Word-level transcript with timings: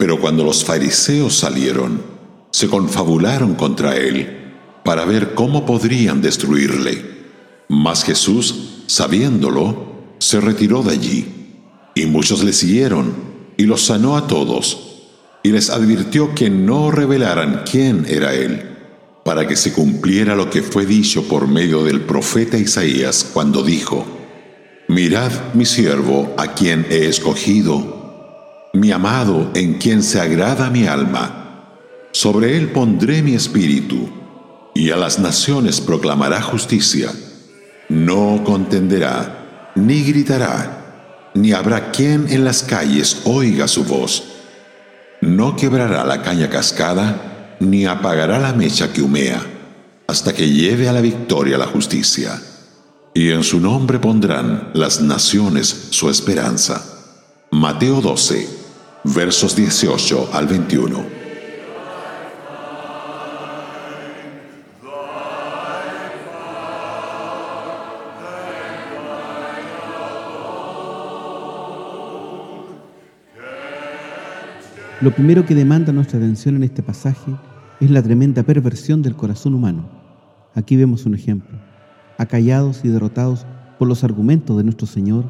Pero 0.00 0.18
cuando 0.18 0.44
los 0.44 0.64
fariseos 0.64 1.34
salieron, 1.34 2.00
se 2.52 2.68
confabularon 2.68 3.54
contra 3.54 3.98
él 3.98 4.54
para 4.82 5.04
ver 5.04 5.34
cómo 5.34 5.66
podrían 5.66 6.22
destruirle. 6.22 7.04
Mas 7.68 8.02
Jesús, 8.02 8.84
sabiéndolo, 8.86 10.14
se 10.18 10.40
retiró 10.40 10.82
de 10.82 10.92
allí, 10.92 11.26
y 11.94 12.06
muchos 12.06 12.42
le 12.42 12.54
siguieron, 12.54 13.12
y 13.58 13.64
los 13.64 13.82
sanó 13.82 14.16
a 14.16 14.26
todos, 14.26 15.02
y 15.42 15.50
les 15.50 15.68
advirtió 15.68 16.34
que 16.34 16.48
no 16.48 16.90
revelaran 16.90 17.64
quién 17.70 18.06
era 18.08 18.32
él 18.32 18.68
para 19.22 19.46
que 19.46 19.54
se 19.54 19.74
cumpliera 19.74 20.34
lo 20.34 20.48
que 20.48 20.62
fue 20.62 20.86
dicho 20.86 21.28
por 21.28 21.46
medio 21.46 21.84
del 21.84 22.00
profeta 22.00 22.56
Isaías 22.56 23.28
cuando 23.34 23.62
dijo, 23.62 24.06
Mirad 24.88 25.52
mi 25.52 25.66
siervo 25.66 26.32
a 26.38 26.54
quien 26.54 26.86
he 26.88 27.06
escogido, 27.06 27.99
mi 28.72 28.92
amado 28.92 29.50
en 29.54 29.74
quien 29.74 30.02
se 30.02 30.20
agrada 30.20 30.70
mi 30.70 30.86
alma. 30.86 31.66
Sobre 32.12 32.56
él 32.56 32.68
pondré 32.68 33.22
mi 33.22 33.34
espíritu, 33.34 34.08
y 34.74 34.90
a 34.90 34.96
las 34.96 35.18
naciones 35.18 35.80
proclamará 35.80 36.40
justicia. 36.40 37.10
No 37.88 38.42
contenderá, 38.44 39.72
ni 39.74 40.02
gritará, 40.02 41.30
ni 41.34 41.52
habrá 41.52 41.90
quien 41.90 42.28
en 42.28 42.44
las 42.44 42.62
calles 42.62 43.22
oiga 43.24 43.66
su 43.66 43.84
voz. 43.84 44.24
No 45.20 45.56
quebrará 45.56 46.04
la 46.04 46.22
caña 46.22 46.48
cascada, 46.48 47.56
ni 47.60 47.86
apagará 47.86 48.38
la 48.38 48.52
mecha 48.52 48.92
que 48.92 49.02
humea, 49.02 49.44
hasta 50.06 50.32
que 50.32 50.48
lleve 50.48 50.88
a 50.88 50.92
la 50.92 51.00
victoria 51.00 51.58
la 51.58 51.66
justicia. 51.66 52.40
Y 53.12 53.30
en 53.30 53.42
su 53.42 53.60
nombre 53.60 53.98
pondrán 53.98 54.70
las 54.72 55.00
naciones 55.00 55.88
su 55.90 56.08
esperanza. 56.08 56.84
Mateo 57.50 58.00
12, 58.00 58.59
versos 59.04 59.56
18 59.56 60.30
al 60.32 60.46
21. 60.46 61.20
Lo 75.00 75.14
primero 75.14 75.46
que 75.46 75.54
demanda 75.54 75.94
nuestra 75.94 76.18
atención 76.18 76.56
en 76.56 76.64
este 76.64 76.82
pasaje 76.82 77.34
es 77.80 77.90
la 77.90 78.02
tremenda 78.02 78.42
perversión 78.42 79.00
del 79.00 79.16
corazón 79.16 79.54
humano. 79.54 79.88
Aquí 80.54 80.76
vemos 80.76 81.06
un 81.06 81.14
ejemplo. 81.14 81.58
Acallados 82.18 82.84
y 82.84 82.88
derrotados 82.88 83.46
por 83.78 83.88
los 83.88 84.04
argumentos 84.04 84.58
de 84.58 84.64
nuestro 84.64 84.86
Señor, 84.86 85.24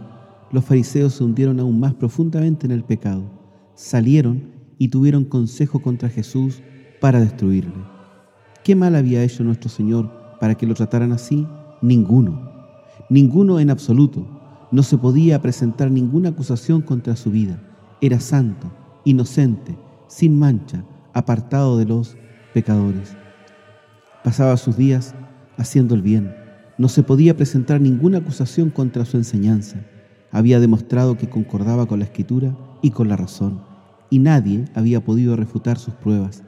los 0.51 0.65
fariseos 0.65 1.15
se 1.15 1.23
hundieron 1.23 1.61
aún 1.61 1.79
más 1.79 1.95
profundamente 1.95 2.67
en 2.67 2.73
el 2.73 2.83
pecado, 2.83 3.40
salieron 3.81 4.43
y 4.77 4.89
tuvieron 4.89 5.25
consejo 5.25 5.81
contra 5.81 6.11
Jesús 6.11 6.63
para 7.01 7.19
destruirle. 7.19 7.73
¿Qué 8.63 8.77
mal 8.77 8.95
había 8.95 9.23
hecho 9.23 9.43
nuestro 9.43 9.71
Señor 9.71 10.37
para 10.39 10.55
que 10.55 10.67
lo 10.67 10.75
trataran 10.75 11.13
así? 11.13 11.47
Ninguno. 11.81 12.51
Ninguno 13.09 13.59
en 13.59 13.71
absoluto. 13.71 14.27
No 14.71 14.83
se 14.83 14.99
podía 14.99 15.41
presentar 15.41 15.91
ninguna 15.91 16.29
acusación 16.29 16.83
contra 16.83 17.17
su 17.17 17.31
vida. 17.31 17.59
Era 18.03 18.21
santo, 18.21 18.71
inocente, 19.05 19.79
sin 20.09 20.39
mancha, 20.39 20.85
apartado 21.15 21.79
de 21.79 21.87
los 21.87 22.19
pecadores. 22.53 23.17
Pasaba 24.23 24.59
sus 24.59 24.77
días 24.77 25.15
haciendo 25.57 25.95
el 25.95 26.03
bien. 26.03 26.35
No 26.77 26.89
se 26.89 27.03
podía 27.03 27.35
presentar 27.35 27.81
ninguna 27.81 28.19
acusación 28.19 28.69
contra 28.69 29.07
su 29.07 29.17
enseñanza. 29.17 29.87
Había 30.31 30.61
demostrado 30.61 31.17
que 31.17 31.31
concordaba 31.31 31.87
con 31.87 31.99
la 31.99 32.05
escritura 32.05 32.55
y 32.83 32.91
con 32.91 33.09
la 33.09 33.17
razón, 33.17 33.70
y 34.11 34.19
nadie 34.19 34.65
había 34.75 35.03
podido 35.05 35.37
refutar 35.37 35.79
sus 35.79 35.95
pruebas. 35.95 36.43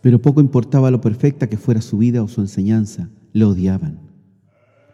Pero 0.00 0.22
poco 0.22 0.40
importaba 0.40 0.90
lo 0.90 1.00
perfecta 1.00 1.48
que 1.48 1.56
fuera 1.56 1.80
su 1.80 1.98
vida 1.98 2.22
o 2.22 2.28
su 2.28 2.40
enseñanza, 2.40 3.08
le 3.32 3.44
odiaban. 3.44 4.00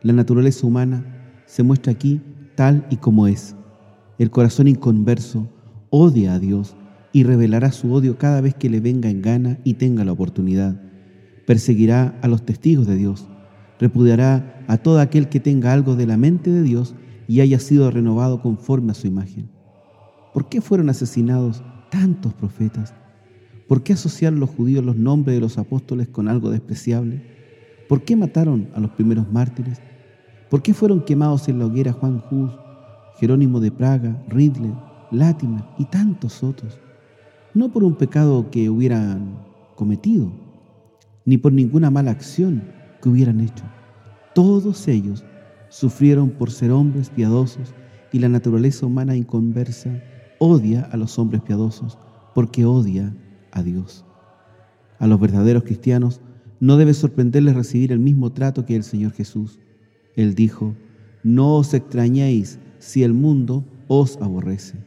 La 0.03 0.13
naturaleza 0.13 0.67
humana 0.67 1.43
se 1.47 1.63
muestra 1.63 1.93
aquí 1.93 2.21
tal 2.55 2.87
y 2.91 2.97
como 2.97 3.27
es. 3.27 3.57
El 4.19 4.31
corazón 4.31 4.69
inconverso 4.69 5.49
odia 5.91 6.35
a 6.35 6.39
Dios 6.39 6.77
y 7.13 7.25
revelará 7.25 7.73
su 7.73 7.93
odio 7.93 8.19
cada 8.19 8.41
vez 8.41 8.55
que 8.55 8.71
le 8.71 8.81
venga 8.81 9.11
en 9.11 9.23
gana 9.23 9.59
y 9.65 9.75
tenga 9.75 10.05
la 10.05 10.13
oportunidad. 10.13 10.81
Perseguirá 11.47 12.19
a 12.23 12.29
los 12.29 12.45
testigos 12.45 12.87
de 12.87 12.97
Dios, 12.97 13.29
repudiará 13.79 14.65
a 14.67 14.79
todo 14.79 15.01
aquel 15.01 15.29
que 15.29 15.41
tenga 15.41 15.73
algo 15.73 15.97
de 15.97 16.07
la 16.07 16.17
mente 16.17 16.51
de 16.51 16.63
Dios 16.63 16.95
y 17.29 17.41
haya 17.41 17.59
sido 17.59 17.91
renovado 17.91 18.41
conforme 18.41 18.93
a 18.93 18.95
su 18.95 19.07
imagen. 19.07 19.51
¿Por 20.33 20.49
qué 20.49 20.61
fueron 20.61 20.91
asesinados 20.91 21.63
tantos 21.95 22.35
profetas? 22.35 22.93
¿Por 23.69 23.85
qué 23.85 23.93
asociaron 23.93 24.41
los 24.41 24.51
judíos 24.51 24.85
los 24.85 24.97
nombres 24.97 25.37
de 25.37 25.41
los 25.41 25.59
apóstoles 25.59 26.09
con 26.09 26.27
algo 26.29 26.51
despreciable? 26.51 27.23
¿Por 27.89 28.03
qué 28.03 28.17
mataron 28.17 28.69
a 28.75 28.81
los 28.81 28.91
primeros 28.91 29.31
mártires? 29.31 29.81
¿Por 30.51 30.61
qué 30.61 30.75
fueron 30.75 31.05
quemados 31.05 31.49
en 31.49 31.61
la 31.61 31.67
hoguera 31.67 31.93
Juan 31.93 32.21
Hus, 32.31 32.51
Jerónimo 33.21 33.61
de 33.61 33.71
Praga, 33.71 34.21
Ridley, 34.29 34.75
Latimer 35.13 35.63
y 35.79 35.85
tantos 35.85 36.43
otros? 36.43 36.81
no 37.55 37.71
por 37.71 37.85
un 37.85 37.95
pecado 37.95 38.51
que 38.51 38.69
hubieran 38.69 39.39
cometido, 39.77 40.33
ni 41.25 41.39
por 41.39 41.53
ninguna 41.53 41.89
mala 41.89 42.11
acción 42.11 42.65
que 43.01 43.09
hubieran 43.09 43.41
hecho. 43.41 43.63
Todos 44.35 44.89
ellos 44.89 45.25
sufrieron 45.69 46.31
por 46.31 46.51
ser 46.51 46.73
hombres 46.73 47.11
piadosos 47.11 47.73
y 48.11 48.19
la 48.19 48.29
naturaleza 48.29 48.87
humana 48.87 49.15
inconversa 49.15 50.03
odia 50.39 50.83
a 50.83 50.97
los 50.97 51.19
hombres 51.19 51.43
piadosos 51.43 51.99
porque 52.35 52.65
odia 52.65 53.15
a 53.53 53.63
Dios. 53.63 54.05
A 54.99 55.07
los 55.07 55.21
verdaderos 55.21 55.65
cristianos 55.65 56.21
no 56.61 56.77
debe 56.77 56.95
sorprenderles 56.95 57.55
recibir 57.55 57.93
el 57.93 57.99
mismo 57.99 58.33
trato 58.33 58.65
que 58.65 58.77
el 58.77 58.85
Señor 58.85 59.13
Jesús. 59.13 59.59
Él 60.17 60.35
dijo, 60.35 60.75
no 61.23 61.57
os 61.57 61.75
extrañéis 61.75 62.59
si 62.79 63.03
el 63.03 63.13
mundo 63.13 63.65
os 63.89 64.17
aborrece 64.21 64.79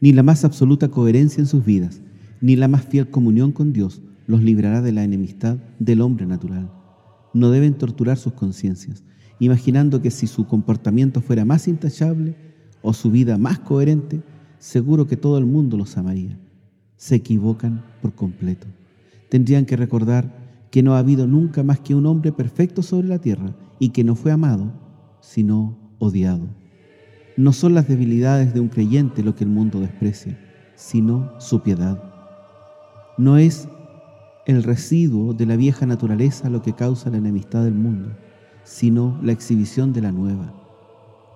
ni 0.00 0.12
la 0.12 0.22
más 0.22 0.44
absoluta 0.44 0.88
coherencia 0.88 1.40
en 1.40 1.46
sus 1.46 1.64
vidas, 1.64 2.00
ni 2.40 2.56
la 2.56 2.68
más 2.68 2.84
fiel 2.84 3.10
comunión 3.10 3.52
con 3.52 3.72
Dios 3.72 4.02
los 4.26 4.42
librará 4.42 4.82
de 4.82 4.92
la 4.92 5.04
enemistad 5.04 5.58
del 5.78 6.00
hombre 6.00 6.26
natural. 6.26 6.70
No 7.32 7.50
deben 7.50 7.74
torturar 7.74 8.18
sus 8.18 8.32
conciencias, 8.32 9.04
imaginando 9.38 10.02
que 10.02 10.10
si 10.10 10.26
su 10.26 10.46
comportamiento 10.46 11.20
fuera 11.20 11.44
más 11.44 11.68
intachable 11.68 12.36
o 12.82 12.92
su 12.92 13.10
vida 13.10 13.38
más 13.38 13.58
coherente, 13.58 14.22
seguro 14.58 15.06
que 15.06 15.16
todo 15.16 15.38
el 15.38 15.46
mundo 15.46 15.76
los 15.76 15.96
amaría. 15.96 16.38
Se 16.96 17.14
equivocan 17.16 17.84
por 18.00 18.14
completo. 18.14 18.66
Tendrían 19.28 19.66
que 19.66 19.76
recordar 19.76 20.68
que 20.70 20.82
no 20.82 20.94
ha 20.94 20.98
habido 20.98 21.26
nunca 21.26 21.62
más 21.62 21.80
que 21.80 21.94
un 21.94 22.06
hombre 22.06 22.32
perfecto 22.32 22.82
sobre 22.82 23.08
la 23.08 23.18
tierra 23.18 23.54
y 23.78 23.90
que 23.90 24.04
no 24.04 24.14
fue 24.14 24.32
amado, 24.32 24.72
sino 25.20 25.76
odiado. 25.98 26.48
No 27.36 27.52
son 27.52 27.74
las 27.74 27.88
debilidades 27.88 28.54
de 28.54 28.60
un 28.60 28.68
creyente 28.68 29.22
lo 29.22 29.34
que 29.34 29.44
el 29.44 29.50
mundo 29.50 29.80
desprecia, 29.80 30.38
sino 30.74 31.38
su 31.38 31.62
piedad. 31.62 32.02
No 33.18 33.36
es 33.36 33.68
el 34.46 34.62
residuo 34.62 35.34
de 35.34 35.46
la 35.46 35.56
vieja 35.56 35.86
naturaleza 35.86 36.48
lo 36.48 36.62
que 36.62 36.74
causa 36.74 37.10
la 37.10 37.18
enemistad 37.18 37.64
del 37.64 37.74
mundo, 37.74 38.10
sino 38.64 39.18
la 39.22 39.32
exhibición 39.32 39.92
de 39.92 40.02
la 40.02 40.12
nueva. 40.12 40.54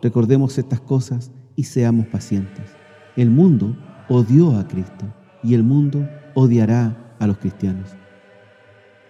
Recordemos 0.03 0.57
estas 0.59 0.81
cosas 0.81 1.31
y 1.57 1.65
seamos 1.65 2.07
pacientes. 2.07 2.80
El 3.21 3.29
mundo 3.29 3.77
odió 4.09 4.57
a 4.57 4.67
Cristo 4.67 5.05
y 5.43 5.53
el 5.53 5.63
mundo 5.63 6.09
odiará 6.33 7.15
a 7.19 7.27
los 7.27 7.37
cristianos. 7.37 7.91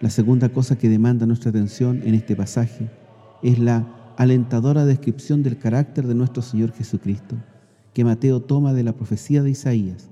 La 0.01 0.09
segunda 0.09 0.49
cosa 0.49 0.77
que 0.77 0.89
demanda 0.89 1.25
nuestra 1.25 1.49
atención 1.49 2.01
en 2.03 2.15
este 2.15 2.35
pasaje 2.35 2.91
es 3.41 3.57
la 3.57 4.13
alentadora 4.17 4.83
descripción 4.83 5.43
del 5.43 5.57
carácter 5.57 6.07
de 6.07 6.15
nuestro 6.15 6.41
Señor 6.41 6.73
Jesucristo, 6.73 7.37
que 7.93 8.03
Mateo 8.03 8.41
toma 8.41 8.73
de 8.73 8.83
la 8.83 8.91
profecía 8.91 9.43
de 9.43 9.51
Isaías. 9.51 10.09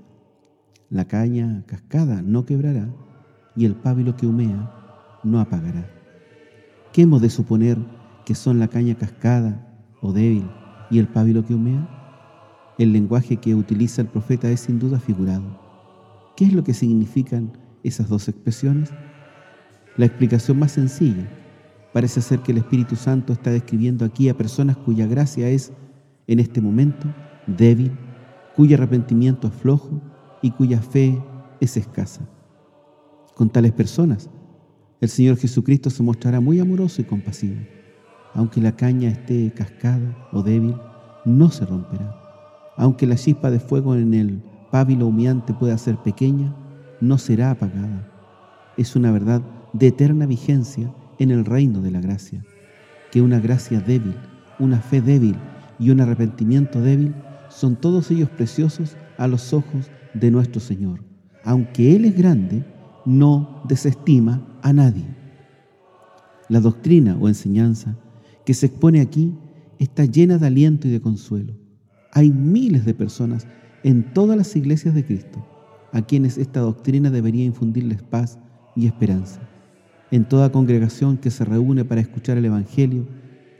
La 0.88 1.04
caña 1.04 1.62
cascada 1.66 2.22
no 2.22 2.46
quebrará 2.46 2.88
y 3.54 3.66
el 3.66 3.74
pábilo 3.74 4.16
que 4.16 4.26
humea 4.26 5.18
no 5.24 5.40
apagará. 5.40 5.90
¿Qué 6.94 7.02
hemos 7.02 7.20
de 7.20 7.28
suponer 7.28 7.76
que 8.24 8.34
son 8.34 8.60
la 8.60 8.68
caña 8.68 8.94
cascada 8.94 9.76
o 10.00 10.14
débil 10.14 10.48
y 10.90 11.00
el 11.00 11.06
pábilo 11.06 11.44
que 11.44 11.52
humea? 11.52 11.99
El 12.80 12.92
lenguaje 12.92 13.36
que 13.36 13.54
utiliza 13.54 14.02
el 14.02 14.08
profeta 14.08 14.50
es 14.50 14.60
sin 14.60 14.80
duda 14.80 14.98
figurado. 14.98 15.44
¿Qué 16.36 16.46
es 16.46 16.52
lo 16.52 16.64
que 16.64 16.74
significan 16.74 17.52
esas 17.84 18.08
dos 18.08 18.28
expresiones? 18.28 18.90
La 19.96 20.06
explicación 20.06 20.58
más 20.58 20.72
sencilla 20.72 21.28
Parece 21.92 22.20
ser 22.20 22.40
que 22.40 22.52
el 22.52 22.58
Espíritu 22.58 22.94
Santo 22.94 23.32
está 23.32 23.50
describiendo 23.50 24.04
aquí 24.04 24.28
a 24.28 24.36
personas 24.36 24.76
cuya 24.76 25.06
gracia 25.06 25.48
es, 25.48 25.72
en 26.28 26.38
este 26.38 26.60
momento, 26.60 27.08
débil, 27.48 27.92
cuyo 28.54 28.76
arrepentimiento 28.76 29.48
es 29.48 29.54
flojo 29.54 30.00
y 30.40 30.52
cuya 30.52 30.80
fe 30.80 31.20
es 31.60 31.76
escasa. 31.76 32.28
Con 33.34 33.50
tales 33.50 33.72
personas, 33.72 34.30
el 35.00 35.08
Señor 35.08 35.36
Jesucristo 35.36 35.90
se 35.90 36.02
mostrará 36.02 36.40
muy 36.40 36.60
amoroso 36.60 37.02
y 37.02 37.06
compasivo. 37.06 37.56
Aunque 38.34 38.60
la 38.60 38.76
caña 38.76 39.08
esté 39.08 39.52
cascada 39.52 40.28
o 40.32 40.42
débil, 40.42 40.76
no 41.24 41.50
se 41.50 41.66
romperá. 41.66 42.19
Aunque 42.80 43.06
la 43.06 43.16
chispa 43.16 43.50
de 43.50 43.60
fuego 43.60 43.94
en 43.94 44.14
el 44.14 44.42
pábilo 44.70 45.06
humeante 45.06 45.52
pueda 45.52 45.76
ser 45.76 45.98
pequeña, 45.98 46.56
no 47.02 47.18
será 47.18 47.50
apagada. 47.50 48.10
Es 48.78 48.96
una 48.96 49.12
verdad 49.12 49.42
de 49.74 49.88
eterna 49.88 50.24
vigencia 50.24 50.90
en 51.18 51.30
el 51.30 51.44
reino 51.44 51.82
de 51.82 51.90
la 51.90 52.00
gracia, 52.00 52.42
que 53.12 53.20
una 53.20 53.38
gracia 53.38 53.80
débil, 53.80 54.14
una 54.58 54.80
fe 54.80 55.02
débil 55.02 55.36
y 55.78 55.90
un 55.90 56.00
arrepentimiento 56.00 56.80
débil 56.80 57.14
son 57.50 57.76
todos 57.76 58.10
ellos 58.10 58.30
preciosos 58.30 58.96
a 59.18 59.28
los 59.28 59.52
ojos 59.52 59.90
de 60.14 60.30
nuestro 60.30 60.62
Señor. 60.62 61.04
Aunque 61.44 61.94
Él 61.94 62.06
es 62.06 62.16
grande, 62.16 62.64
no 63.04 63.60
desestima 63.68 64.58
a 64.62 64.72
nadie. 64.72 65.04
La 66.48 66.60
doctrina 66.60 67.18
o 67.20 67.28
enseñanza 67.28 67.98
que 68.46 68.54
se 68.54 68.64
expone 68.64 69.02
aquí 69.02 69.34
está 69.78 70.06
llena 70.06 70.38
de 70.38 70.46
aliento 70.46 70.88
y 70.88 70.92
de 70.92 71.02
consuelo. 71.02 71.60
Hay 72.12 72.30
miles 72.30 72.84
de 72.84 72.94
personas 72.94 73.46
en 73.82 74.12
todas 74.12 74.36
las 74.36 74.54
iglesias 74.56 74.94
de 74.94 75.04
Cristo 75.04 75.46
a 75.92 76.02
quienes 76.02 76.38
esta 76.38 76.60
doctrina 76.60 77.10
debería 77.10 77.44
infundirles 77.44 78.02
paz 78.02 78.38
y 78.76 78.86
esperanza. 78.86 79.40
En 80.10 80.24
toda 80.24 80.52
congregación 80.52 81.16
que 81.16 81.30
se 81.30 81.44
reúne 81.44 81.84
para 81.84 82.00
escuchar 82.00 82.36
el 82.36 82.44
Evangelio, 82.44 83.06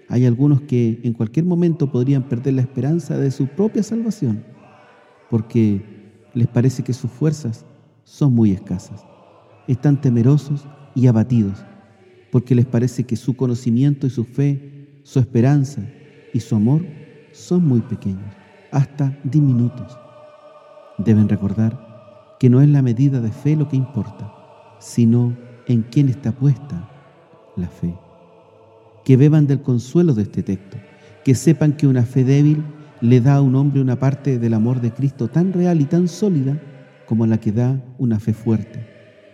hay 0.08 0.26
algunos 0.26 0.62
que 0.62 1.00
en 1.04 1.12
cualquier 1.12 1.44
momento 1.44 1.92
podrían 1.92 2.24
perder 2.24 2.54
la 2.54 2.62
esperanza 2.62 3.16
de 3.16 3.30
su 3.30 3.46
propia 3.46 3.82
salvación, 3.82 4.44
porque 5.30 6.26
les 6.34 6.48
parece 6.48 6.82
que 6.82 6.92
sus 6.92 7.10
fuerzas 7.10 7.64
son 8.02 8.34
muy 8.34 8.50
escasas. 8.50 9.04
Están 9.68 10.00
temerosos 10.00 10.66
y 10.96 11.06
abatidos, 11.06 11.64
porque 12.32 12.56
les 12.56 12.66
parece 12.66 13.04
que 13.04 13.14
su 13.14 13.36
conocimiento 13.36 14.08
y 14.08 14.10
su 14.10 14.24
fe, 14.24 15.00
su 15.04 15.20
esperanza 15.20 15.82
y 16.34 16.40
su 16.40 16.56
amor 16.56 16.84
son 17.32 17.64
muy 17.64 17.80
pequeños, 17.80 18.34
hasta 18.72 19.16
diminutos. 19.24 19.98
Deben 20.98 21.28
recordar 21.28 22.36
que 22.38 22.50
no 22.50 22.60
es 22.60 22.68
la 22.68 22.82
medida 22.82 23.20
de 23.20 23.30
fe 23.30 23.56
lo 23.56 23.68
que 23.68 23.76
importa, 23.76 24.32
sino 24.78 25.36
en 25.66 25.82
quién 25.82 26.08
está 26.08 26.32
puesta 26.32 26.88
la 27.56 27.68
fe. 27.68 27.94
Que 29.04 29.16
beban 29.16 29.46
del 29.46 29.62
consuelo 29.62 30.14
de 30.14 30.22
este 30.22 30.42
texto, 30.42 30.76
que 31.24 31.34
sepan 31.34 31.72
que 31.74 31.86
una 31.86 32.02
fe 32.02 32.24
débil 32.24 32.64
le 33.00 33.20
da 33.20 33.36
a 33.36 33.42
un 33.42 33.54
hombre 33.54 33.80
una 33.80 33.98
parte 33.98 34.38
del 34.38 34.54
amor 34.54 34.80
de 34.80 34.92
Cristo 34.92 35.28
tan 35.28 35.52
real 35.52 35.80
y 35.80 35.84
tan 35.84 36.08
sólida 36.08 36.60
como 37.06 37.26
la 37.26 37.38
que 37.38 37.52
da 37.52 37.82
una 37.98 38.20
fe 38.20 38.32
fuerte, 38.32 38.86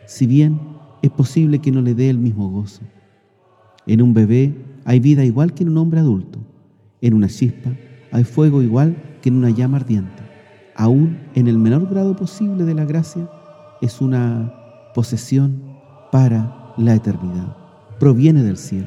si 0.06 0.26
bien 0.26 0.60
es 1.02 1.10
posible 1.10 1.60
que 1.60 1.72
no 1.72 1.82
le 1.82 1.94
dé 1.94 2.10
el 2.10 2.18
mismo 2.18 2.48
gozo. 2.50 2.82
En 3.86 4.02
un 4.02 4.14
bebé 4.14 4.54
hay 4.84 5.00
vida 5.00 5.24
igual 5.24 5.54
que 5.54 5.62
en 5.62 5.70
un 5.70 5.78
hombre 5.78 6.00
adulto. 6.00 6.38
En 7.00 7.14
una 7.14 7.28
chispa 7.28 7.70
hay 8.16 8.24
fuego 8.24 8.62
igual 8.62 8.96
que 9.20 9.28
en 9.28 9.36
una 9.36 9.50
llama 9.50 9.76
ardiente. 9.76 10.22
Aún 10.74 11.18
en 11.34 11.48
el 11.48 11.58
menor 11.58 11.86
grado 11.86 12.16
posible 12.16 12.64
de 12.64 12.72
la 12.72 12.86
gracia 12.86 13.28
es 13.82 14.00
una 14.00 14.54
posesión 14.94 15.62
para 16.10 16.72
la 16.78 16.94
eternidad. 16.94 17.54
Proviene 18.00 18.42
del 18.42 18.56
cielo. 18.56 18.86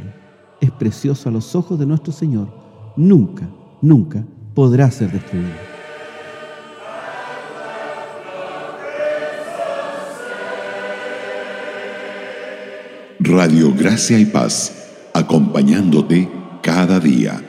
Es 0.61 0.71
precioso 0.71 1.29
a 1.29 1.31
los 1.31 1.55
ojos 1.55 1.77
de 1.77 1.85
nuestro 1.85 2.11
Señor. 2.11 2.49
Nunca, 2.97 3.47
nunca 3.83 4.25
podrá 4.55 4.89
ser 4.89 5.11
destruido. 5.11 5.49
Radio 13.19 13.75
Gracia 13.77 14.17
y 14.17 14.25
Paz, 14.25 15.11
acompañándote 15.13 16.27
cada 16.63 16.99
día. 16.99 17.43